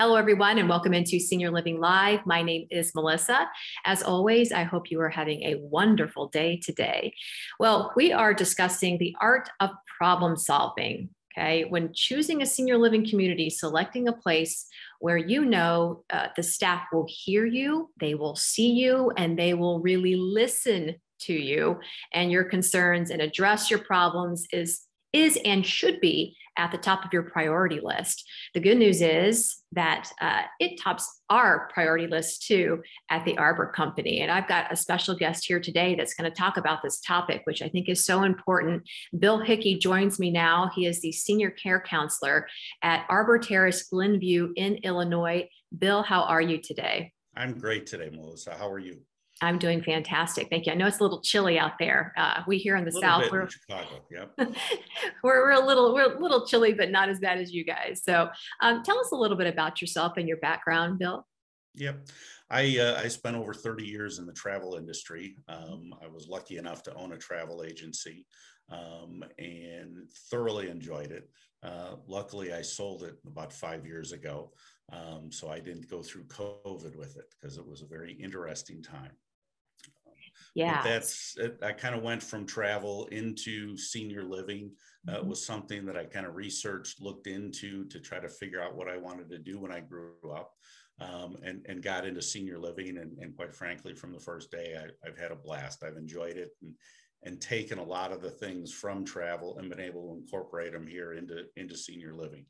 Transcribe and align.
Hello, 0.00 0.14
everyone, 0.14 0.58
and 0.58 0.68
welcome 0.68 0.94
into 0.94 1.18
Senior 1.18 1.50
Living 1.50 1.80
Live. 1.80 2.24
My 2.24 2.40
name 2.40 2.68
is 2.70 2.94
Melissa. 2.94 3.48
As 3.84 4.00
always, 4.00 4.52
I 4.52 4.62
hope 4.62 4.92
you 4.92 5.00
are 5.00 5.08
having 5.08 5.42
a 5.42 5.56
wonderful 5.56 6.28
day 6.28 6.60
today. 6.62 7.12
Well, 7.58 7.92
we 7.96 8.12
are 8.12 8.32
discussing 8.32 8.98
the 8.98 9.16
art 9.20 9.50
of 9.58 9.70
problem 9.98 10.36
solving. 10.36 11.08
Okay, 11.36 11.64
when 11.64 11.92
choosing 11.94 12.42
a 12.42 12.46
senior 12.46 12.78
living 12.78 13.10
community, 13.10 13.50
selecting 13.50 14.06
a 14.06 14.12
place 14.12 14.66
where 15.00 15.16
you 15.16 15.44
know 15.44 16.04
uh, 16.10 16.28
the 16.36 16.44
staff 16.44 16.82
will 16.92 17.08
hear 17.08 17.44
you, 17.44 17.90
they 17.98 18.14
will 18.14 18.36
see 18.36 18.70
you, 18.70 19.10
and 19.16 19.36
they 19.36 19.52
will 19.52 19.80
really 19.80 20.14
listen 20.14 20.94
to 21.22 21.32
you 21.32 21.80
and 22.12 22.30
your 22.30 22.44
concerns 22.44 23.10
and 23.10 23.20
address 23.20 23.68
your 23.68 23.80
problems 23.80 24.46
is 24.52 24.82
is 25.12 25.38
and 25.44 25.64
should 25.64 26.00
be 26.00 26.36
at 26.58 26.72
the 26.72 26.78
top 26.78 27.04
of 27.04 27.12
your 27.12 27.22
priority 27.22 27.80
list. 27.80 28.28
The 28.52 28.60
good 28.60 28.78
news 28.78 29.00
is 29.00 29.62
that 29.72 30.10
uh, 30.20 30.42
it 30.58 30.80
tops 30.80 31.20
our 31.30 31.68
priority 31.72 32.08
list 32.08 32.46
too 32.46 32.82
at 33.10 33.24
the 33.24 33.38
Arbor 33.38 33.68
Company. 33.68 34.20
And 34.20 34.30
I've 34.30 34.48
got 34.48 34.72
a 34.72 34.76
special 34.76 35.14
guest 35.14 35.46
here 35.46 35.60
today 35.60 35.94
that's 35.94 36.14
going 36.14 36.30
to 36.30 36.36
talk 36.36 36.56
about 36.56 36.82
this 36.82 37.00
topic, 37.00 37.42
which 37.44 37.62
I 37.62 37.68
think 37.68 37.88
is 37.88 38.04
so 38.04 38.24
important. 38.24 38.82
Bill 39.18 39.38
Hickey 39.38 39.78
joins 39.78 40.18
me 40.18 40.30
now. 40.30 40.70
He 40.74 40.84
is 40.84 41.00
the 41.00 41.12
senior 41.12 41.50
care 41.50 41.80
counselor 41.80 42.48
at 42.82 43.06
Arbor 43.08 43.38
Terrace 43.38 43.84
Glenview 43.84 44.52
in 44.56 44.76
Illinois. 44.82 45.48
Bill, 45.78 46.02
how 46.02 46.22
are 46.22 46.42
you 46.42 46.60
today? 46.60 47.12
I'm 47.36 47.58
great 47.58 47.86
today, 47.86 48.10
Melissa. 48.12 48.56
How 48.58 48.68
are 48.70 48.80
you? 48.80 49.02
I'm 49.40 49.58
doing 49.58 49.82
fantastic. 49.82 50.48
Thank 50.50 50.66
you. 50.66 50.72
I 50.72 50.74
know 50.74 50.86
it's 50.86 50.98
a 50.98 51.02
little 51.02 51.20
chilly 51.20 51.58
out 51.58 51.78
there. 51.78 52.12
Uh, 52.16 52.42
we 52.46 52.58
here 52.58 52.76
in 52.76 52.84
the 52.84 52.92
South, 52.92 53.30
we're, 53.30 53.48
Chicago, 53.48 54.04
yep. 54.10 54.32
we're, 55.22 55.42
we're 55.42 55.52
a 55.52 55.64
little, 55.64 55.94
we're 55.94 56.16
a 56.16 56.20
little 56.20 56.44
chilly, 56.44 56.72
but 56.72 56.90
not 56.90 57.08
as 57.08 57.20
bad 57.20 57.38
as 57.38 57.52
you 57.52 57.64
guys. 57.64 58.02
So 58.04 58.28
um, 58.60 58.82
tell 58.82 58.98
us 58.98 59.12
a 59.12 59.16
little 59.16 59.36
bit 59.36 59.46
about 59.46 59.80
yourself 59.80 60.14
and 60.16 60.26
your 60.26 60.38
background, 60.38 60.98
Bill. 60.98 61.24
Yep. 61.76 62.08
I, 62.50 62.78
uh, 62.78 63.00
I 63.00 63.08
spent 63.08 63.36
over 63.36 63.54
30 63.54 63.84
years 63.84 64.18
in 64.18 64.26
the 64.26 64.32
travel 64.32 64.74
industry. 64.74 65.36
Um, 65.48 65.94
I 66.02 66.08
was 66.08 66.26
lucky 66.26 66.56
enough 66.56 66.82
to 66.84 66.94
own 66.94 67.12
a 67.12 67.18
travel 67.18 67.62
agency 67.62 68.26
um, 68.70 69.22
and 69.38 70.08
thoroughly 70.30 70.68
enjoyed 70.68 71.12
it. 71.12 71.30
Uh, 71.62 71.96
luckily, 72.08 72.52
I 72.52 72.62
sold 72.62 73.04
it 73.04 73.16
about 73.26 73.52
five 73.52 73.86
years 73.86 74.10
ago. 74.10 74.52
Um, 74.92 75.30
so 75.30 75.48
I 75.48 75.60
didn't 75.60 75.88
go 75.88 76.02
through 76.02 76.24
COVID 76.24 76.96
with 76.96 77.16
it 77.16 77.26
because 77.40 77.56
it 77.56 77.66
was 77.66 77.82
a 77.82 77.86
very 77.86 78.14
interesting 78.14 78.82
time 78.82 79.12
yeah. 80.58 80.82
but 80.82 80.88
that's 80.88 81.34
it, 81.38 81.58
i 81.62 81.72
kind 81.72 81.94
of 81.94 82.02
went 82.02 82.22
from 82.22 82.44
travel 82.46 83.06
into 83.12 83.76
senior 83.76 84.24
living 84.24 84.70
uh, 85.08 85.12
mm-hmm. 85.12 85.28
was 85.28 85.44
something 85.44 85.84
that 85.86 85.96
i 85.96 86.04
kind 86.04 86.26
of 86.26 86.34
researched 86.34 87.00
looked 87.00 87.26
into 87.26 87.84
to 87.86 88.00
try 88.00 88.18
to 88.18 88.28
figure 88.28 88.62
out 88.62 88.76
what 88.76 88.88
i 88.88 88.96
wanted 88.96 89.28
to 89.30 89.38
do 89.38 89.58
when 89.58 89.72
i 89.72 89.80
grew 89.80 90.12
up 90.34 90.52
um, 91.00 91.36
and, 91.44 91.64
and 91.68 91.82
got 91.82 92.06
into 92.06 92.20
senior 92.20 92.58
living 92.58 92.98
and, 92.98 93.18
and 93.18 93.36
quite 93.36 93.54
frankly 93.54 93.94
from 93.94 94.12
the 94.12 94.20
first 94.20 94.50
day 94.50 94.76
I, 94.76 95.06
have 95.06 95.18
had 95.18 95.30
a 95.30 95.36
blast. 95.36 95.84
I've 95.84 95.96
enjoyed 95.96 96.36
it 96.36 96.50
and, 96.62 96.74
and 97.22 97.40
taken 97.40 97.78
a 97.78 97.84
lot 97.84 98.12
of 98.12 98.20
the 98.20 98.30
things 98.30 98.72
from 98.72 99.04
travel 99.04 99.58
and 99.58 99.70
been 99.70 99.80
able 99.80 100.08
to 100.08 100.20
incorporate 100.20 100.72
them 100.72 100.86
here 100.86 101.14
into 101.14 101.44
into 101.56 101.76
senior 101.76 102.14
living 102.14 102.46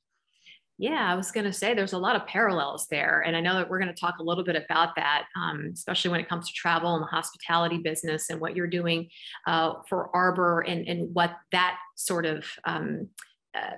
yeah, 0.79 1.11
I 1.11 1.17
was 1.17 1.33
going 1.33 1.45
to 1.45 1.53
say 1.53 1.75
there's 1.75 1.93
a 1.93 1.98
lot 1.98 2.15
of 2.15 2.27
parallels 2.27 2.87
there. 2.89 3.23
And 3.27 3.37
I 3.37 3.41
know 3.41 3.55
that 3.55 3.69
we're 3.69 3.81
going 3.81 3.93
to 3.93 4.01
talk 4.01 4.19
a 4.21 4.23
little 4.23 4.45
bit 4.45 4.55
about 4.55 4.95
that, 4.95 5.25
um, 5.37 5.73
especially 5.75 6.12
when 6.12 6.20
it 6.20 6.29
comes 6.29 6.47
to 6.47 6.53
travel 6.55 6.95
and 6.95 7.03
the 7.03 7.09
hospitality 7.09 7.79
business 7.79 8.31
and 8.31 8.41
what 8.41 8.55
you're 8.55 8.69
doing 8.69 9.09
uh, 9.48 9.75
for 9.89 10.15
Arbor 10.15 10.61
and, 10.61 10.87
and 10.87 11.12
what 11.12 11.37
that 11.51 11.79
sort 11.97 12.27
of 12.27 12.45
um, 12.65 13.09
uh, 13.57 13.73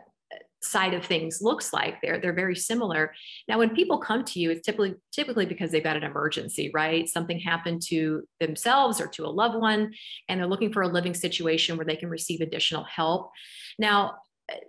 side 0.63 0.93
of 0.93 1.07
things 1.07 1.41
looks 1.41 1.73
like. 1.73 2.03
They're, 2.03 2.21
they're 2.21 2.35
very 2.35 2.55
similar. 2.55 3.15
Now, 3.49 3.59
when 3.59 3.75
people 3.75 3.97
come 3.97 4.23
to 4.25 4.39
you, 4.39 4.51
it's 4.51 4.67
typically, 4.67 4.95
typically 5.11 5.47
because 5.47 5.71
they've 5.71 5.83
got 5.83 5.97
an 5.97 6.03
emergency, 6.05 6.71
right? 6.75 7.09
Something 7.09 7.39
happened 7.39 7.81
to 7.87 8.25
themselves 8.41 9.01
or 9.01 9.07
to 9.07 9.25
a 9.25 9.29
loved 9.29 9.57
one, 9.57 9.95
and 10.29 10.39
they're 10.39 10.47
looking 10.47 10.71
for 10.71 10.83
a 10.83 10.89
living 10.89 11.15
situation 11.15 11.79
where 11.79 11.87
they 11.87 11.97
can 11.97 12.11
receive 12.11 12.43
additional 12.43 12.85
help. 12.85 13.31
Now, 13.79 14.17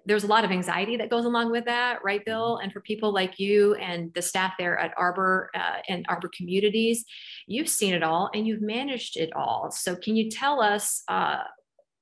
there's 0.05 0.23
a 0.23 0.27
lot 0.27 0.45
of 0.45 0.51
anxiety 0.51 0.97
that 0.97 1.09
goes 1.09 1.25
along 1.25 1.51
with 1.51 1.65
that, 1.65 2.03
right, 2.03 2.23
Bill? 2.25 2.55
Mm-hmm. 2.55 2.63
And 2.63 2.73
for 2.73 2.81
people 2.81 3.13
like 3.13 3.39
you 3.39 3.75
and 3.75 4.13
the 4.13 4.21
staff 4.21 4.53
there 4.57 4.77
at 4.77 4.93
Arbor 4.97 5.49
uh, 5.55 5.77
and 5.87 6.05
Arbor 6.09 6.29
Communities, 6.35 7.05
you've 7.47 7.69
seen 7.69 7.93
it 7.93 8.03
all 8.03 8.29
and 8.33 8.47
you've 8.47 8.61
managed 8.61 9.17
it 9.17 9.31
all. 9.35 9.71
So, 9.71 9.95
can 9.95 10.15
you 10.15 10.29
tell 10.29 10.61
us, 10.61 11.03
uh, 11.07 11.43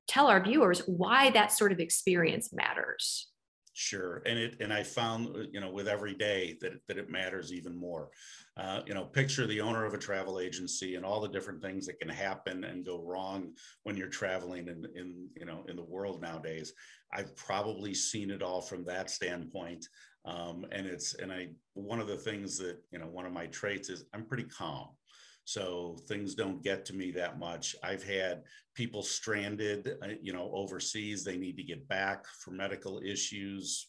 tell 0.08 0.26
our 0.26 0.42
viewers 0.42 0.80
why 0.86 1.30
that 1.30 1.52
sort 1.52 1.72
of 1.72 1.80
experience 1.80 2.52
matters? 2.52 3.28
Sure, 3.72 4.20
and 4.26 4.36
it 4.38 4.56
and 4.60 4.72
I 4.72 4.82
found 4.82 5.28
uh, 5.36 5.40
you 5.52 5.60
know 5.60 5.70
with 5.70 5.86
every 5.86 6.14
day 6.14 6.58
that 6.60 6.72
that 6.88 6.98
it 6.98 7.08
matters 7.08 7.52
even 7.52 7.76
more. 7.76 8.10
Uh, 8.56 8.82
you 8.84 8.94
know, 8.94 9.04
picture 9.04 9.46
the 9.46 9.60
owner 9.60 9.84
of 9.86 9.94
a 9.94 9.98
travel 9.98 10.40
agency 10.40 10.96
and 10.96 11.04
all 11.04 11.20
the 11.20 11.28
different 11.28 11.62
things 11.62 11.86
that 11.86 11.98
can 12.00 12.08
happen 12.08 12.64
and 12.64 12.84
go 12.84 13.00
wrong 13.00 13.54
when 13.84 13.96
you're 13.96 14.08
traveling 14.08 14.66
in 14.66 14.84
in 14.96 15.28
you 15.36 15.46
know 15.46 15.64
in 15.68 15.76
the 15.76 15.84
world 15.84 16.20
nowadays. 16.20 16.72
I've 17.12 17.34
probably 17.36 17.94
seen 17.94 18.30
it 18.30 18.42
all 18.42 18.60
from 18.60 18.84
that 18.86 19.08
standpoint, 19.08 19.86
um, 20.24 20.66
and 20.72 20.84
it's 20.86 21.14
and 21.14 21.32
I 21.32 21.50
one 21.74 22.00
of 22.00 22.08
the 22.08 22.16
things 22.18 22.58
that 22.58 22.78
you 22.90 22.98
know 22.98 23.06
one 23.06 23.24
of 23.24 23.32
my 23.32 23.46
traits 23.46 23.88
is 23.88 24.04
I'm 24.12 24.26
pretty 24.26 24.44
calm. 24.44 24.88
So 25.50 25.96
things 26.06 26.36
don't 26.36 26.62
get 26.62 26.84
to 26.84 26.94
me 26.94 27.10
that 27.10 27.40
much. 27.40 27.74
I've 27.82 28.04
had 28.04 28.44
people 28.76 29.02
stranded, 29.02 29.96
uh, 30.00 30.10
you 30.22 30.32
know, 30.32 30.48
overseas. 30.54 31.24
They 31.24 31.36
need 31.36 31.56
to 31.56 31.64
get 31.64 31.88
back 31.88 32.24
for 32.44 32.52
medical 32.52 33.00
issues. 33.04 33.88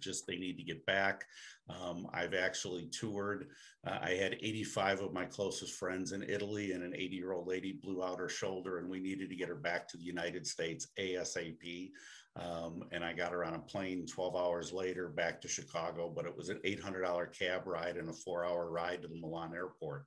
Just 0.00 0.26
they 0.26 0.36
need 0.36 0.58
to 0.58 0.62
get 0.62 0.84
back. 0.84 1.24
Um, 1.70 2.08
I've 2.12 2.34
actually 2.34 2.90
toured. 2.92 3.48
Uh, 3.86 4.00
I 4.02 4.10
had 4.10 4.34
85 4.42 5.00
of 5.00 5.12
my 5.14 5.24
closest 5.24 5.76
friends 5.76 6.12
in 6.12 6.24
Italy, 6.24 6.72
and 6.72 6.84
an 6.84 6.94
80 6.94 7.16
year 7.16 7.32
old 7.32 7.48
lady 7.48 7.72
blew 7.72 8.04
out 8.04 8.18
her 8.18 8.28
shoulder, 8.28 8.76
and 8.76 8.90
we 8.90 9.00
needed 9.00 9.30
to 9.30 9.36
get 9.36 9.48
her 9.48 9.54
back 9.54 9.88
to 9.88 9.96
the 9.96 10.04
United 10.04 10.46
States 10.46 10.88
ASAP. 11.00 11.90
Um, 12.36 12.84
and 12.92 13.02
I 13.02 13.14
got 13.14 13.32
her 13.32 13.46
on 13.46 13.54
a 13.54 13.60
plane 13.60 14.06
12 14.06 14.36
hours 14.36 14.74
later 14.74 15.08
back 15.08 15.40
to 15.40 15.48
Chicago, 15.48 16.12
but 16.14 16.26
it 16.26 16.36
was 16.36 16.50
an 16.50 16.60
$800 16.66 17.32
cab 17.32 17.66
ride 17.66 17.96
and 17.96 18.10
a 18.10 18.12
four 18.12 18.44
hour 18.44 18.70
ride 18.70 19.00
to 19.00 19.08
the 19.08 19.18
Milan 19.18 19.54
airport. 19.54 20.04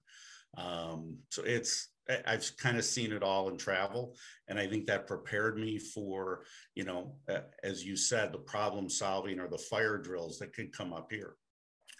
Um, 0.57 1.17
so 1.29 1.43
it's 1.43 1.89
I've 2.27 2.49
kind 2.57 2.77
of 2.77 2.85
seen 2.85 3.11
it 3.11 3.23
all 3.23 3.49
in 3.49 3.57
travel, 3.57 4.15
and 4.47 4.59
I 4.59 4.67
think 4.67 4.85
that 4.85 5.07
prepared 5.07 5.57
me 5.57 5.79
for 5.79 6.43
you 6.75 6.83
know, 6.83 7.15
uh, 7.29 7.39
as 7.63 7.83
you 7.83 7.95
said, 7.95 8.31
the 8.31 8.37
problem 8.37 8.89
solving 8.89 9.39
or 9.39 9.47
the 9.47 9.57
fire 9.57 9.97
drills 9.97 10.37
that 10.39 10.53
could 10.53 10.71
come 10.71 10.93
up 10.93 11.11
here. 11.11 11.35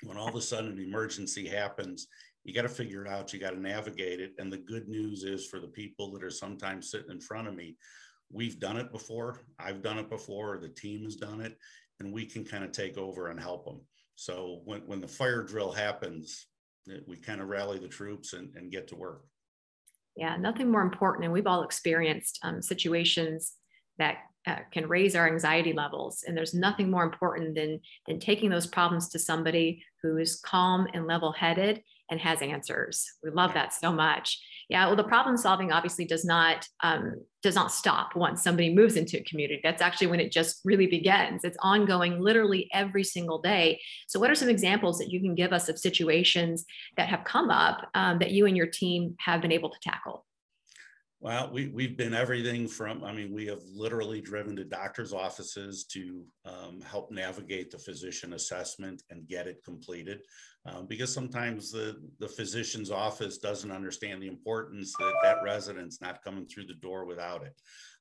When 0.04 0.18
all 0.18 0.28
of 0.28 0.36
a 0.36 0.42
sudden 0.42 0.72
an 0.72 0.80
emergency 0.80 1.48
happens, 1.48 2.08
you 2.44 2.54
got 2.54 2.62
to 2.62 2.70
figure 2.70 3.04
it 3.04 3.10
out. 3.10 3.34
You 3.34 3.40
got 3.40 3.52
to 3.52 3.60
navigate 3.60 4.20
it. 4.20 4.34
And 4.38 4.54
the 4.54 4.58
good 4.58 4.88
news 4.88 5.24
is 5.24 5.48
for 5.48 5.60
the 5.60 5.68
people 5.68 6.12
that 6.12 6.24
are 6.24 6.30
sometimes 6.30 6.92
sitting 6.92 7.10
in 7.10 7.20
front 7.20 7.48
of 7.48 7.56
me, 7.56 7.76
we've 8.32 8.60
done 8.60 8.78
it 8.78 8.92
before. 8.92 9.42
I've 9.58 9.82
done 9.82 9.98
it 9.98 10.10
before. 10.10 10.60
The 10.60 10.70
team 10.70 11.04
has 11.06 11.16
done 11.16 11.42
it, 11.42 11.58
and 12.00 12.14
we 12.14 12.26
can 12.26 12.46
kind 12.46 12.64
of 12.64 12.72
take 12.72 12.98
over 12.98 13.30
and 13.30 13.40
help 13.40 13.66
them. 13.66 13.82
So 14.16 14.62
when 14.66 14.82
when 14.82 15.02
the 15.02 15.08
fire 15.08 15.44
drill 15.44 15.72
happens, 15.72 16.48
we 17.08 17.18
kind 17.18 17.42
of 17.42 17.48
rally 17.48 17.80
the 17.80 17.88
troops 17.88 18.34
and, 18.34 18.50
and 18.56 18.72
get 18.72 18.88
to 18.90 18.96
work. 18.96 19.26
Yeah, 20.16 20.38
nothing 20.38 20.72
more 20.72 20.82
important. 20.82 21.26
And 21.26 21.34
we've 21.34 21.48
all 21.48 21.64
experienced 21.64 22.40
um, 22.44 22.62
situations 22.62 23.54
that 23.98 24.18
uh, 24.48 24.60
can 24.72 24.88
raise 24.88 25.16
our 25.16 25.28
anxiety 25.28 25.74
levels. 25.74 26.24
And 26.26 26.38
there's 26.38 26.54
nothing 26.54 26.90
more 26.92 27.04
important 27.04 27.56
than, 27.56 27.82
than 28.08 28.20
taking 28.20 28.50
those 28.50 28.68
problems 28.68 29.10
to 29.10 29.20
somebody 29.20 29.84
who 30.04 30.18
is 30.18 30.40
calm 30.40 30.88
and 30.94 31.08
level 31.08 31.32
headed 31.32 31.82
and 32.10 32.20
has 32.20 32.42
answers. 32.42 33.06
We 33.24 33.32
love 33.32 33.54
that 33.56 33.74
so 33.74 33.92
much. 33.92 34.40
Yeah, 34.70 34.88
well, 34.88 34.96
the 34.96 35.04
problem 35.04 35.38
solving 35.38 35.72
obviously 35.72 36.06
does 36.06 36.26
not 36.26 36.68
um, 36.82 37.22
does 37.44 37.56
not 37.56 37.72
stop 37.72 38.16
once 38.16 38.42
somebody 38.42 38.74
moves 38.74 38.96
into 38.96 39.20
a 39.20 39.24
community. 39.24 39.60
That's 39.64 39.82
actually 39.82 40.08
when 40.08 40.20
it 40.20 40.32
just 40.32 40.62
really 40.66 40.88
begins. 40.88 41.44
It's 41.44 41.58
ongoing, 41.62 42.20
literally 42.20 42.68
every 42.74 43.04
single 43.04 43.40
day. 43.40 43.80
So, 44.08 44.20
what 44.20 44.32
are 44.32 44.36
some 44.36 44.50
examples 44.50 44.98
that 44.98 45.12
you 45.12 45.22
can 45.22 45.36
give 45.36 45.54
us 45.54 45.70
of 45.70 45.78
situations 45.78 46.66
that 46.98 47.10
have 47.10 47.24
come 47.24 47.52
up 47.52 47.88
um, 47.94 48.20
that 48.20 48.32
you 48.32 48.48
and 48.48 48.58
your 48.58 48.68
team 48.68 49.16
have 49.20 49.42
been 49.42 49.52
able 49.52 49.70
to 49.70 49.80
tackle? 49.82 50.26
Well, 51.22 51.50
we, 51.52 51.70
we've 51.70 51.98
been 51.98 52.14
everything 52.14 52.68
from, 52.68 53.04
I 53.04 53.14
mean, 53.14 53.34
we 53.34 53.48
have 53.48 53.62
literally 53.74 54.22
driven 54.22 54.56
to 54.58 54.64
doctor's 54.64 55.14
offices 55.14 55.86
to 55.86 56.24
um, 56.44 56.82
help 56.82 57.10
navigate 57.10 57.72
the 57.72 57.80
physician 57.80 58.34
assessment 58.34 59.02
and 59.10 59.28
get 59.28 59.48
it 59.48 59.64
completed. 59.64 60.22
Um, 60.68 60.88
because 60.88 61.14
sometimes 61.14 61.72
the, 61.72 61.96
the 62.20 62.28
physician's 62.28 62.92
office 62.92 63.38
doesn't 63.38 63.72
understand 63.72 64.22
the 64.22 64.28
importance 64.28 64.94
that 64.98 65.14
that 65.24 65.44
resident's 65.44 66.02
not 66.02 66.24
coming 66.24 66.48
through 66.48 66.66
the 66.66 66.74
door 66.76 67.06
without 67.06 67.44
it. 67.44 67.54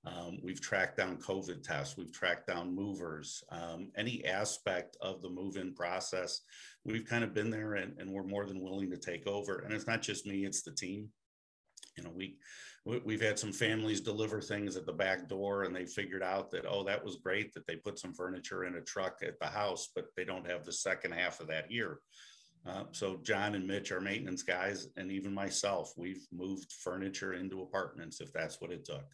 Um, 0.06 0.38
we've 0.43 0.60
tracked 0.60 0.96
down 0.96 1.19
COVID 1.19 1.62
tests, 1.62 1.96
we've 1.96 2.12
tracked 2.12 2.46
down 2.46 2.75
movers, 2.75 3.43
um, 3.50 3.90
any 3.96 4.25
aspect 4.25 4.96
of 5.00 5.22
the 5.22 5.31
move 5.31 5.56
in 5.56 5.72
process. 5.75 6.40
We've 6.84 7.06
kind 7.06 7.22
of 7.22 7.32
been 7.32 7.50
there 7.50 7.75
and, 7.75 7.99
and 7.99 8.10
we're 8.10 8.25
more 8.25 8.46
than 8.46 8.60
willing 8.60 8.90
to 8.90 8.99
take 8.99 9.26
over. 9.26 9.60
And 9.60 9.72
it's 9.72 9.87
not 9.87 10.02
just 10.02 10.26
me, 10.26 10.44
it's 10.44 10.62
the 10.62 10.72
team 10.72 11.10
you 11.96 12.05
know, 12.05 12.12
we 12.14 12.37
we've 12.85 13.20
had 13.20 13.38
some 13.38 13.52
families 13.52 14.00
deliver 14.00 14.41
things 14.41 14.76
at 14.76 14.85
the 14.85 14.93
back 14.93 15.29
door 15.29 15.62
and 15.62 15.75
they 15.75 15.87
figured 15.87 16.23
out 16.23 16.50
that 16.50 16.67
oh 16.69 16.85
that 16.85 17.02
was 17.02 17.17
great 17.17 17.52
that 17.55 17.67
they 17.67 17.76
put 17.76 17.99
some 17.99 18.12
furniture 18.12 18.64
in 18.64 18.76
a 18.76 18.81
truck 18.81 19.20
at 19.23 19.38
the 19.41 19.46
house 19.46 19.88
but 19.94 20.06
they 20.17 20.25
don't 20.25 20.49
have 20.49 20.64
the 20.64 20.73
second 20.73 21.12
half 21.12 21.41
of 21.41 21.49
that 21.49 21.67
here 21.69 22.00
uh, 22.67 22.85
so 22.93 23.19
john 23.23 23.55
and 23.55 23.67
mitch 23.67 23.91
our 23.91 24.00
maintenance 24.00 24.43
guys 24.43 24.88
and 24.96 25.11
even 25.11 25.32
myself 25.32 25.94
we've 25.96 26.26
moved 26.32 26.73
furniture 26.73 27.35
into 27.35 27.62
apartments 27.62 28.20
if 28.20 28.32
that's 28.32 28.61
what 28.61 28.70
it 28.70 28.85
took 28.85 29.06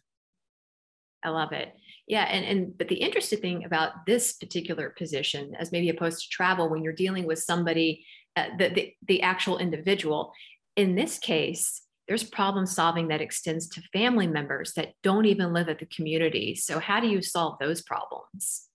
I 1.23 1.29
love 1.29 1.51
it. 1.51 1.75
Yeah, 2.07 2.23
and 2.23 2.43
and 2.43 2.75
but 2.75 2.87
the 2.87 2.95
interesting 2.95 3.39
thing 3.39 3.65
about 3.65 4.07
this 4.07 4.33
particular 4.33 4.89
position, 4.89 5.53
as 5.59 5.71
maybe 5.71 5.89
opposed 5.89 6.23
to 6.23 6.29
travel, 6.29 6.67
when 6.67 6.83
you're 6.83 6.93
dealing 6.93 7.27
with 7.27 7.37
somebody, 7.37 8.03
uh, 8.35 8.47
the, 8.57 8.69
the 8.69 8.93
the 9.07 9.21
actual 9.21 9.59
individual, 9.59 10.33
in 10.75 10.95
this 10.95 11.19
case, 11.19 11.83
there's 12.11 12.25
problem 12.25 12.65
solving 12.65 13.07
that 13.07 13.21
extends 13.21 13.69
to 13.69 13.81
family 13.93 14.27
members 14.27 14.73
that 14.73 14.89
don't 15.01 15.25
even 15.25 15.53
live 15.53 15.69
at 15.69 15.79
the 15.79 15.85
community. 15.85 16.55
So 16.55 16.77
how 16.77 16.99
do 16.99 17.07
you 17.07 17.21
solve 17.21 17.57
those 17.57 17.81
problems? 17.81 18.67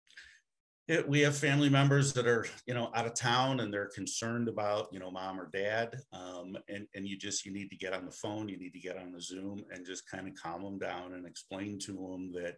It, 0.88 1.06
we 1.06 1.20
have 1.20 1.36
family 1.36 1.68
members 1.68 2.14
that 2.14 2.26
are 2.26 2.46
you 2.66 2.72
know 2.72 2.90
out 2.94 3.04
of 3.04 3.12
town 3.12 3.60
and 3.60 3.70
they're 3.70 3.90
concerned 3.94 4.48
about 4.48 4.88
you 4.90 5.00
know 5.00 5.10
mom 5.10 5.38
or 5.38 5.50
dad 5.52 5.96
um, 6.14 6.56
and 6.70 6.86
and 6.94 7.06
you 7.06 7.18
just 7.18 7.44
you 7.44 7.52
need 7.52 7.68
to 7.68 7.76
get 7.76 7.92
on 7.92 8.06
the 8.06 8.12
phone 8.12 8.48
you 8.48 8.56
need 8.56 8.72
to 8.72 8.78
get 8.78 8.96
on 8.96 9.12
the 9.12 9.20
zoom 9.20 9.62
and 9.70 9.84
just 9.84 10.08
kind 10.08 10.26
of 10.28 10.34
calm 10.40 10.62
them 10.62 10.78
down 10.78 11.12
and 11.12 11.26
explain 11.26 11.78
to 11.80 11.92
them 11.92 12.32
that 12.32 12.54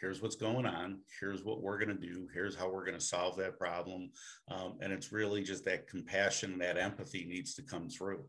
here's 0.00 0.22
what's 0.22 0.36
going 0.36 0.66
on 0.66 1.00
here's 1.20 1.44
what 1.44 1.62
we're 1.62 1.84
going 1.84 1.88
to 1.88 2.06
do 2.06 2.28
here's 2.32 2.54
how 2.54 2.70
we're 2.70 2.84
going 2.84 2.98
to 2.98 3.04
solve 3.04 3.36
that 3.36 3.58
problem 3.58 4.08
um, 4.52 4.78
and 4.80 4.92
it's 4.92 5.12
really 5.12 5.42
just 5.42 5.64
that 5.64 5.88
compassion 5.88 6.56
that 6.56 6.78
empathy 6.78 7.24
needs 7.24 7.54
to 7.54 7.62
come 7.62 7.88
through 7.88 8.24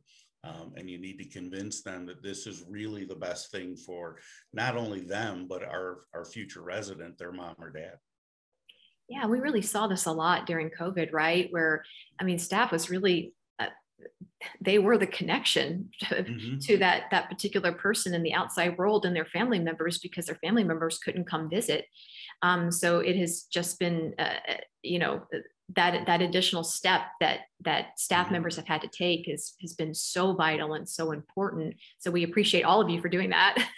um, 0.46 0.74
and 0.78 0.90
you 0.90 0.98
need 0.98 1.18
to 1.18 1.26
convince 1.26 1.82
them 1.82 2.06
that 2.06 2.22
this 2.22 2.46
is 2.46 2.64
really 2.70 3.04
the 3.04 3.16
best 3.16 3.52
thing 3.52 3.76
for 3.76 4.18
not 4.54 4.78
only 4.78 5.02
them, 5.02 5.48
but 5.48 5.64
our, 5.64 6.02
our 6.14 6.26
future 6.26 6.62
resident, 6.62 7.18
their 7.18 7.32
mom 7.32 7.56
or 7.60 7.72
dad. 7.72 7.98
Yeah, 9.08 9.28
we 9.28 9.40
really 9.40 9.62
saw 9.62 9.88
this 9.88 10.06
a 10.06 10.12
lot 10.12 10.46
during 10.46 10.70
COVID, 10.70 11.12
right? 11.14 11.48
Where, 11.52 11.84
I 12.20 12.24
mean, 12.24 12.40
staff 12.40 12.72
was 12.72 12.90
really, 12.90 13.34
uh, 13.60 13.68
they 14.62 14.80
were 14.80 14.98
the 14.98 15.08
connection 15.08 15.90
to, 16.02 16.16
mm-hmm. 16.16 16.58
to, 16.60 16.78
that 16.78 17.04
that 17.12 17.30
particular 17.30 17.72
person 17.72 18.14
in 18.14 18.24
the 18.24 18.34
outside 18.34 18.78
world 18.78 19.06
and 19.06 19.16
their 19.16 19.26
family 19.26 19.60
members 19.60 20.00
because 20.00 20.26
their 20.26 20.40
family 20.44 20.64
members 20.64 20.98
couldn't 20.98 21.30
come 21.30 21.50
visit. 21.50 21.86
Um, 22.42 22.72
so 22.72 23.00
it 23.00 23.16
has 23.16 23.44
just 23.44 23.80
been, 23.80 24.14
uh, 24.18 24.24
uh 24.50 24.58
you 24.82 25.00
know, 25.00 25.24
that 25.74 26.06
that 26.06 26.22
additional 26.22 26.64
step 26.64 27.02
that 27.20 27.40
that 27.62 27.98
staff 28.00 28.26
mm-hmm. 28.26 28.34
members 28.34 28.56
have 28.56 28.68
had 28.68 28.82
to 28.82 28.88
take 28.88 29.26
has 29.28 29.54
has 29.62 29.74
been 29.74 29.96
so 29.96 30.34
vital 30.34 30.76
and 30.76 30.88
so 30.88 31.12
important 31.12 31.74
so 31.98 32.12
we 32.12 32.24
appreciate 32.24 32.64
all 32.64 32.80
of 32.80 32.90
you 32.90 33.02
for 33.02 33.10
doing 33.10 33.32
that 33.32 33.58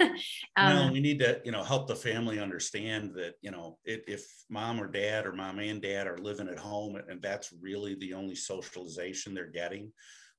um, 0.57 0.75
no, 0.75 0.92
we 0.92 1.00
need 1.00 1.19
to 1.19 1.39
you 1.45 1.51
know 1.51 1.63
help 1.63 1.88
the 1.88 1.95
family 1.95 2.39
understand 2.39 3.13
that 3.16 3.36
you 3.42 3.51
know 3.51 3.78
it, 3.86 4.04
if 4.06 4.25
mom 4.50 4.81
or 4.81 4.88
dad 4.88 5.25
or 5.25 5.31
mom 5.31 5.60
and 5.60 5.81
dad 5.81 6.07
are 6.07 6.18
living 6.18 6.50
at 6.50 6.60
home 6.60 6.98
and 7.07 7.22
that's 7.22 7.54
really 7.62 7.95
the 7.95 8.13
only 8.13 8.36
socialization 8.36 9.34
they're 9.34 9.45
getting 9.45 9.92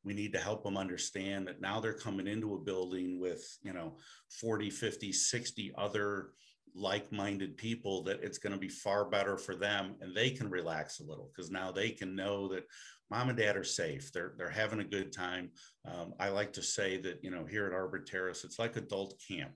we 0.04 0.12
need 0.12 0.32
to 0.32 0.38
help 0.38 0.62
them 0.64 0.76
understand 0.76 1.46
that 1.46 1.60
now 1.60 1.80
they're 1.80 1.92
coming 1.92 2.26
into 2.26 2.54
a 2.54 2.58
building 2.58 3.18
with 3.18 3.42
you 3.62 3.72
know 3.72 3.96
40 4.40 4.68
50 4.68 5.12
60 5.12 5.72
other 5.78 6.28
like-minded 6.74 7.56
people 7.56 8.02
that 8.04 8.22
it's 8.22 8.38
going 8.38 8.52
to 8.52 8.58
be 8.58 8.68
far 8.68 9.04
better 9.04 9.36
for 9.36 9.54
them 9.54 9.94
and 10.00 10.14
they 10.14 10.30
can 10.30 10.48
relax 10.50 11.00
a 11.00 11.04
little 11.04 11.30
because 11.34 11.50
now 11.50 11.70
they 11.70 11.90
can 11.90 12.14
know 12.14 12.48
that 12.48 12.64
mom 13.10 13.28
and 13.28 13.38
dad 13.38 13.56
are 13.56 13.64
safe 13.64 14.12
they're 14.12 14.34
they're 14.36 14.50
having 14.50 14.80
a 14.80 14.84
good 14.84 15.12
time. 15.12 15.50
Um, 15.84 16.14
i 16.20 16.28
like 16.28 16.52
to 16.54 16.62
say 16.62 16.98
that 16.98 17.22
you 17.22 17.30
know 17.30 17.44
here 17.44 17.66
at 17.66 17.72
arbor 17.72 18.00
terrace 18.00 18.44
it's 18.44 18.58
like 18.58 18.76
adult 18.76 19.20
camp. 19.26 19.52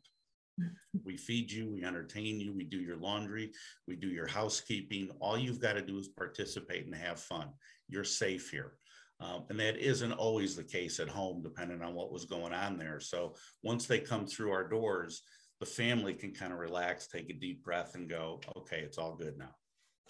We 1.04 1.16
feed 1.16 1.50
you 1.50 1.70
we 1.70 1.82
entertain 1.84 2.38
you 2.38 2.52
we 2.52 2.64
do 2.64 2.78
your 2.78 2.96
laundry 2.96 3.52
we 3.88 3.96
do 3.96 4.08
your 4.08 4.26
housekeeping. 4.26 5.10
All 5.20 5.38
you've 5.38 5.60
got 5.60 5.72
to 5.74 5.82
do 5.82 5.98
is 5.98 6.08
participate 6.08 6.84
and 6.84 6.94
have 6.94 7.18
fun. 7.18 7.48
You're 7.88 8.04
safe 8.04 8.50
here. 8.50 8.74
Um, 9.22 9.44
and 9.50 9.60
that 9.60 9.78
isn't 9.78 10.12
always 10.12 10.56
the 10.56 10.64
case 10.64 10.98
at 10.98 11.08
home 11.08 11.42
depending 11.42 11.82
on 11.82 11.94
what 11.94 12.12
was 12.12 12.24
going 12.24 12.52
on 12.52 12.76
there. 12.76 13.00
So 13.00 13.34
once 13.62 13.86
they 13.86 14.00
come 14.00 14.26
through 14.26 14.50
our 14.50 14.68
doors 14.68 15.22
the 15.62 15.66
family 15.66 16.12
can 16.12 16.32
kind 16.32 16.52
of 16.52 16.58
relax, 16.58 17.06
take 17.06 17.30
a 17.30 17.32
deep 17.32 17.62
breath, 17.62 17.94
and 17.94 18.10
go, 18.10 18.40
okay, 18.56 18.80
it's 18.80 18.98
all 18.98 19.14
good 19.14 19.38
now. 19.38 19.54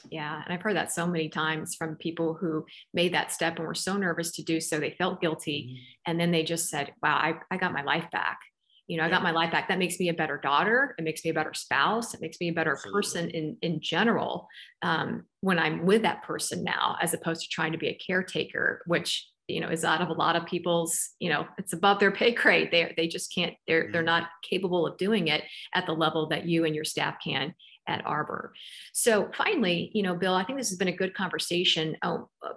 Yeah. 0.08 0.40
And 0.42 0.52
I've 0.52 0.62
heard 0.62 0.76
that 0.76 0.90
so 0.90 1.06
many 1.06 1.28
times 1.28 1.74
from 1.74 1.96
people 1.96 2.32
who 2.32 2.64
made 2.94 3.12
that 3.12 3.32
step 3.32 3.58
and 3.58 3.66
were 3.66 3.74
so 3.74 3.98
nervous 3.98 4.32
to 4.32 4.42
do 4.42 4.62
so. 4.62 4.80
They 4.80 4.96
felt 4.96 5.20
guilty. 5.20 5.66
Mm-hmm. 5.68 6.10
And 6.10 6.18
then 6.18 6.30
they 6.30 6.42
just 6.42 6.70
said, 6.70 6.94
wow, 7.02 7.16
I, 7.16 7.34
I 7.50 7.58
got 7.58 7.74
my 7.74 7.82
life 7.82 8.06
back. 8.10 8.38
You 8.86 8.96
know, 8.96 9.04
I 9.04 9.10
got 9.10 9.22
my 9.22 9.30
life 9.30 9.52
back. 9.52 9.68
That 9.68 9.78
makes 9.78 10.00
me 10.00 10.08
a 10.08 10.14
better 10.14 10.38
daughter. 10.42 10.94
It 10.98 11.04
makes 11.04 11.22
me 11.22 11.30
a 11.30 11.34
better 11.34 11.52
spouse. 11.52 12.14
It 12.14 12.22
makes 12.22 12.38
me 12.40 12.48
a 12.48 12.54
better 12.54 12.72
Absolutely. 12.72 12.98
person 12.98 13.30
in, 13.30 13.56
in 13.60 13.80
general 13.82 14.48
um, 14.80 15.24
when 15.42 15.58
I'm 15.58 15.84
with 15.84 16.00
that 16.02 16.22
person 16.22 16.64
now, 16.64 16.96
as 17.02 17.12
opposed 17.12 17.42
to 17.42 17.48
trying 17.50 17.72
to 17.72 17.78
be 17.78 17.88
a 17.88 17.98
caretaker, 18.06 18.80
which 18.86 19.28
you 19.52 19.60
know 19.60 19.68
is 19.68 19.84
out 19.84 20.00
of 20.00 20.08
a 20.08 20.12
lot 20.14 20.36
of 20.36 20.46
people's 20.46 21.10
you 21.18 21.28
know 21.28 21.46
it's 21.58 21.72
above 21.72 21.98
their 22.00 22.10
pay 22.10 22.32
grade 22.32 22.70
they 22.72 22.92
they 22.96 23.06
just 23.06 23.34
can't 23.34 23.54
they're 23.66 23.90
they're 23.92 24.00
mm-hmm. 24.00 24.06
not 24.06 24.28
capable 24.48 24.86
of 24.86 24.96
doing 24.96 25.28
it 25.28 25.44
at 25.74 25.86
the 25.86 25.92
level 25.92 26.28
that 26.28 26.46
you 26.46 26.64
and 26.64 26.74
your 26.74 26.84
staff 26.84 27.16
can 27.22 27.54
at 27.88 28.04
arbor 28.06 28.52
so 28.92 29.30
finally 29.36 29.90
you 29.94 30.02
know 30.02 30.14
bill 30.14 30.34
i 30.34 30.44
think 30.44 30.58
this 30.58 30.70
has 30.70 30.78
been 30.78 30.88
a 30.88 30.96
good 30.96 31.14
conversation 31.14 31.96
oh, 32.02 32.28
uh, 32.44 32.52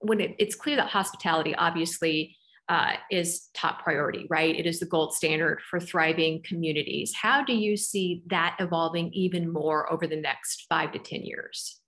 when 0.00 0.20
it, 0.20 0.34
it's 0.38 0.54
clear 0.54 0.76
that 0.76 0.88
hospitality 0.88 1.54
obviously 1.56 2.36
uh, 2.68 2.92
is 3.10 3.48
top 3.54 3.82
priority, 3.82 4.26
right? 4.28 4.54
It 4.54 4.66
is 4.66 4.78
the 4.78 4.86
gold 4.86 5.14
standard 5.14 5.60
for 5.70 5.80
thriving 5.80 6.42
communities. 6.46 7.14
How 7.14 7.42
do 7.42 7.54
you 7.54 7.78
see 7.78 8.22
that 8.26 8.56
evolving 8.58 9.10
even 9.14 9.50
more 9.50 9.90
over 9.90 10.06
the 10.06 10.20
next 10.20 10.66
five 10.68 10.92
to 10.92 10.98
10 10.98 11.22
years? 11.22 11.80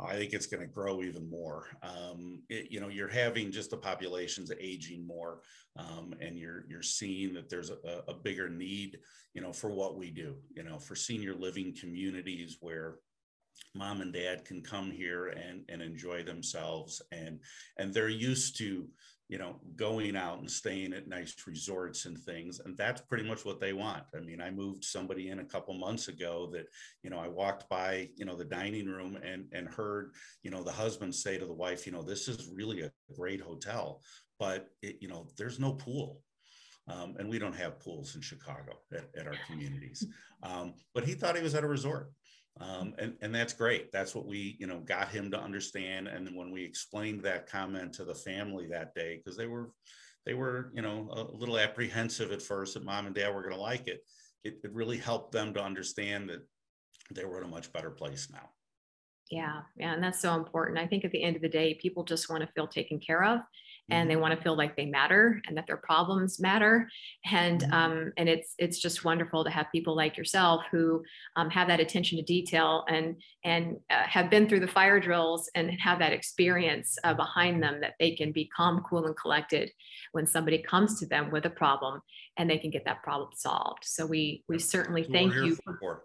I 0.00 0.16
think 0.16 0.32
it's 0.32 0.46
going 0.46 0.62
to 0.62 0.72
grow 0.72 1.02
even 1.02 1.28
more. 1.28 1.66
Um, 1.82 2.42
it, 2.48 2.70
you 2.70 2.80
know, 2.80 2.88
you're 2.88 3.08
having 3.08 3.52
just 3.52 3.70
the 3.70 3.76
populations 3.76 4.50
aging 4.58 5.06
more, 5.06 5.40
um, 5.76 6.14
and 6.20 6.36
you're 6.36 6.64
you're 6.68 6.82
seeing 6.82 7.34
that 7.34 7.48
there's 7.48 7.70
a, 7.70 8.02
a, 8.08 8.14
bigger 8.14 8.48
need, 8.48 8.98
you 9.34 9.42
know, 9.42 9.52
for 9.52 9.70
what 9.70 9.96
we 9.96 10.10
do. 10.10 10.36
You 10.54 10.62
know, 10.62 10.78
for 10.78 10.96
senior 10.96 11.34
living 11.34 11.74
communities 11.78 12.56
where 12.60 12.96
mom 13.74 14.00
and 14.00 14.12
dad 14.12 14.44
can 14.44 14.62
come 14.62 14.90
here 14.90 15.28
and 15.28 15.64
and 15.68 15.82
enjoy 15.82 16.22
themselves, 16.22 17.02
and 17.12 17.38
and 17.78 17.92
they're 17.92 18.08
used 18.08 18.56
to 18.58 18.88
you 19.32 19.38
know, 19.38 19.56
going 19.76 20.14
out 20.14 20.40
and 20.40 20.50
staying 20.50 20.92
at 20.92 21.08
nice 21.08 21.34
resorts 21.46 22.04
and 22.04 22.18
things. 22.18 22.60
And 22.60 22.76
that's 22.76 23.00
pretty 23.00 23.26
much 23.26 23.46
what 23.46 23.60
they 23.60 23.72
want. 23.72 24.02
I 24.14 24.20
mean, 24.20 24.42
I 24.42 24.50
moved 24.50 24.84
somebody 24.84 25.30
in 25.30 25.38
a 25.38 25.44
couple 25.44 25.72
months 25.72 26.08
ago 26.08 26.50
that, 26.52 26.66
you 27.02 27.08
know, 27.08 27.18
I 27.18 27.28
walked 27.28 27.66
by, 27.70 28.10
you 28.14 28.26
know, 28.26 28.36
the 28.36 28.44
dining 28.44 28.84
room 28.84 29.16
and 29.24 29.46
and 29.52 29.66
heard, 29.66 30.12
you 30.42 30.50
know, 30.50 30.62
the 30.62 30.70
husband 30.70 31.14
say 31.14 31.38
to 31.38 31.46
the 31.46 31.52
wife, 31.54 31.86
you 31.86 31.92
know, 31.92 32.02
this 32.02 32.28
is 32.28 32.50
really 32.54 32.82
a 32.82 32.92
great 33.16 33.40
hotel, 33.40 34.02
but 34.38 34.68
it, 34.82 34.98
you 35.00 35.08
know, 35.08 35.26
there's 35.38 35.58
no 35.58 35.72
pool. 35.72 36.20
Um, 36.86 37.14
and 37.18 37.26
we 37.26 37.38
don't 37.38 37.56
have 37.56 37.80
pools 37.80 38.14
in 38.14 38.20
Chicago 38.20 38.80
at, 38.92 39.08
at 39.18 39.26
our 39.26 39.38
communities. 39.46 40.06
Um, 40.44 40.74
but 40.92 41.04
he 41.04 41.14
thought 41.14 41.36
he 41.36 41.42
was 41.42 41.54
at 41.54 41.62
a 41.62 41.68
resort. 41.68 42.10
Um, 42.60 42.94
and, 42.98 43.14
and 43.22 43.34
that's 43.34 43.54
great. 43.54 43.90
That's 43.92 44.14
what 44.14 44.26
we, 44.26 44.56
you 44.60 44.66
know, 44.66 44.80
got 44.80 45.08
him 45.08 45.30
to 45.30 45.40
understand. 45.40 46.06
And 46.06 46.26
then 46.26 46.34
when 46.34 46.50
we 46.50 46.64
explained 46.64 47.22
that 47.22 47.50
comment 47.50 47.94
to 47.94 48.04
the 48.04 48.14
family 48.14 48.66
that 48.68 48.94
day, 48.94 49.16
because 49.16 49.36
they 49.36 49.46
were, 49.46 49.70
they 50.26 50.34
were, 50.34 50.70
you 50.74 50.82
know, 50.82 51.08
a 51.10 51.36
little 51.36 51.58
apprehensive 51.58 52.30
at 52.30 52.42
first 52.42 52.74
that 52.74 52.84
mom 52.84 53.06
and 53.06 53.14
dad 53.14 53.34
were 53.34 53.42
going 53.42 53.54
to 53.54 53.60
like 53.60 53.88
it. 53.88 54.04
it. 54.44 54.58
It 54.62 54.72
really 54.72 54.98
helped 54.98 55.32
them 55.32 55.54
to 55.54 55.62
understand 55.62 56.28
that 56.28 56.46
they 57.10 57.24
were 57.24 57.38
in 57.38 57.44
a 57.44 57.48
much 57.48 57.72
better 57.72 57.90
place 57.90 58.28
now. 58.30 58.50
Yeah, 59.30 59.62
yeah, 59.76 59.94
and 59.94 60.02
that's 60.02 60.20
so 60.20 60.34
important. 60.34 60.78
I 60.78 60.86
think 60.86 61.06
at 61.06 61.10
the 61.10 61.22
end 61.22 61.36
of 61.36 61.42
the 61.42 61.48
day, 61.48 61.78
people 61.80 62.04
just 62.04 62.28
want 62.28 62.42
to 62.42 62.52
feel 62.52 62.66
taken 62.66 63.00
care 63.00 63.24
of 63.24 63.40
and 63.90 64.08
they 64.08 64.14
mm-hmm. 64.14 64.22
want 64.22 64.36
to 64.36 64.42
feel 64.42 64.56
like 64.56 64.76
they 64.76 64.86
matter 64.86 65.40
and 65.46 65.56
that 65.56 65.66
their 65.66 65.76
problems 65.76 66.40
matter 66.40 66.88
and 67.30 67.62
mm-hmm. 67.62 67.72
um, 67.72 68.12
and 68.16 68.28
it's 68.28 68.54
it's 68.58 68.78
just 68.78 69.04
wonderful 69.04 69.44
to 69.44 69.50
have 69.50 69.66
people 69.72 69.96
like 69.96 70.16
yourself 70.16 70.64
who 70.70 71.02
um, 71.36 71.50
have 71.50 71.68
that 71.68 71.80
attention 71.80 72.18
to 72.18 72.24
detail 72.24 72.84
and 72.88 73.16
and 73.44 73.76
uh, 73.90 74.02
have 74.04 74.30
been 74.30 74.48
through 74.48 74.60
the 74.60 74.68
fire 74.68 75.00
drills 75.00 75.50
and 75.54 75.70
have 75.80 75.98
that 75.98 76.12
experience 76.12 76.96
uh, 77.04 77.14
behind 77.14 77.62
them 77.62 77.80
that 77.80 77.94
they 77.98 78.14
can 78.14 78.32
be 78.32 78.48
calm 78.56 78.82
cool 78.88 79.06
and 79.06 79.16
collected 79.16 79.70
when 80.12 80.26
somebody 80.26 80.58
comes 80.58 80.98
to 80.98 81.06
them 81.06 81.30
with 81.30 81.44
a 81.46 81.50
problem 81.50 82.00
and 82.36 82.48
they 82.48 82.58
can 82.58 82.70
get 82.70 82.84
that 82.84 83.02
problem 83.02 83.30
solved 83.34 83.84
so 83.84 84.06
we 84.06 84.44
we 84.48 84.58
certainly 84.58 85.04
thank 85.04 85.34
you 85.34 85.56
for, 85.80 86.04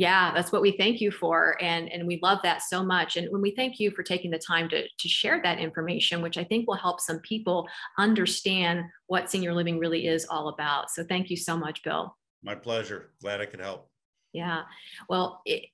yeah 0.00 0.32
that's 0.34 0.50
what 0.50 0.62
we 0.62 0.72
thank 0.72 1.00
you 1.00 1.10
for 1.10 1.56
and 1.60 1.92
and 1.92 2.06
we 2.06 2.18
love 2.22 2.38
that 2.42 2.62
so 2.62 2.82
much 2.82 3.16
and 3.16 3.30
when 3.30 3.42
we 3.42 3.50
thank 3.50 3.78
you 3.78 3.90
for 3.90 4.02
taking 4.02 4.30
the 4.30 4.38
time 4.38 4.68
to 4.68 4.84
to 4.98 5.08
share 5.08 5.40
that 5.42 5.58
information 5.58 6.22
which 6.22 6.38
i 6.38 6.44
think 6.44 6.66
will 6.66 6.74
help 6.74 7.00
some 7.00 7.18
people 7.20 7.68
understand 7.98 8.84
what 9.06 9.30
senior 9.30 9.54
living 9.54 9.78
really 9.78 10.06
is 10.06 10.26
all 10.26 10.48
about. 10.48 10.90
So 10.90 11.04
thank 11.04 11.30
you 11.30 11.36
so 11.36 11.56
much 11.56 11.82
bill. 11.82 12.16
My 12.42 12.54
pleasure. 12.54 13.10
Glad 13.20 13.40
i 13.40 13.46
could 13.46 13.60
help. 13.60 13.88
Yeah. 14.32 14.62
Well 15.08 15.40
it, 15.44 15.66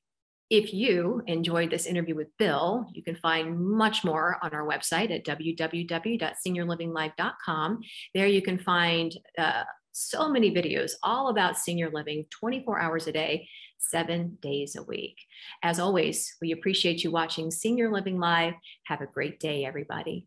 if 0.49 0.73
you 0.73 1.23
enjoyed 1.27 1.73
this 1.73 1.87
interview 1.87 2.15
with 2.15 2.29
Bill, 2.39 2.87
you 2.93 3.03
can 3.03 3.17
find 3.17 3.59
much 3.59 4.05
more 4.05 4.39
on 4.43 4.55
our 4.55 4.65
website 4.65 5.11
at 5.11 5.25
www.seniorlivinglive.com. 5.25 7.81
There 8.15 8.29
you 8.29 8.43
can 8.43 8.59
find 8.59 9.13
uh, 9.37 9.65
so 9.97 10.29
many 10.29 10.55
videos 10.55 10.93
all 11.03 11.29
about 11.29 11.57
senior 11.57 11.91
living 11.91 12.27
24 12.31 12.79
hours 12.79 13.07
a 13.07 13.13
day, 13.13 13.49
seven 13.79 14.37
days 14.43 14.77
a 14.77 14.83
week. 14.83 15.17
As 15.63 15.81
always, 15.81 16.37
we 16.43 16.53
appreciate 16.53 17.03
you 17.03 17.11
watching 17.11 17.51
Senior 17.51 17.91
Living 17.91 18.19
Live. 18.19 18.53
Have 18.85 19.01
a 19.01 19.07
great 19.07 19.41
day, 19.41 19.65
everybody. 19.65 20.27